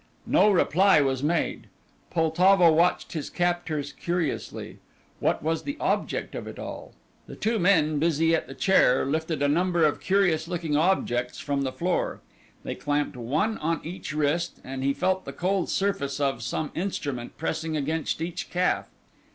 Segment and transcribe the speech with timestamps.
[0.25, 1.67] No reply was made.
[2.09, 4.79] Poltavo watched his captors curiously.
[5.19, 6.93] What was the object of it all?
[7.27, 11.61] The two men busy at the chair lifted a number of curious looking objects from
[11.61, 12.19] the floor;
[12.63, 17.37] they clamped one on each wrist, and he felt the cold surface of some instrument
[17.37, 18.87] pressing against each calf.